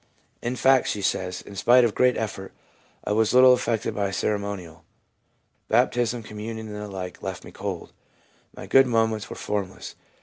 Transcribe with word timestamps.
In 0.41 0.55
fact, 0.55 0.87
she 0.87 1.03
says,' 1.03 1.41
In 1.43 1.55
spite 1.55 1.83
of 1.83 1.93
great 1.93 2.17
effort, 2.17 2.53
I 3.03 3.11
was 3.11 3.35
little 3.35 3.53
affected 3.53 3.93
by 3.93 4.09
ceremonial. 4.09 4.83
Baptism, 5.67 6.23
Communion, 6.23 6.69
and 6.69 6.75
the 6.75 6.87
like 6.87 7.21
left 7.21 7.43
me 7.43 7.51
cold. 7.51 7.93
My 8.55 8.65
good 8.65 8.87
moments 8.87 9.29
were 9.29 9.35
formless.' 9.35 9.93